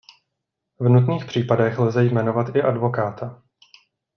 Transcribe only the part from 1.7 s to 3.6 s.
lze jmenovat i advokáta.